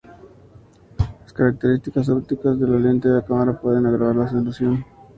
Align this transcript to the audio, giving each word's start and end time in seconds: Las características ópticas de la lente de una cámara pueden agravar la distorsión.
Las 0.97 1.31
características 1.31 2.09
ópticas 2.09 2.59
de 2.59 2.67
la 2.67 2.79
lente 2.79 3.07
de 3.07 3.17
una 3.19 3.23
cámara 3.27 3.61
pueden 3.61 3.85
agravar 3.85 4.15
la 4.15 4.23
distorsión. 4.31 4.83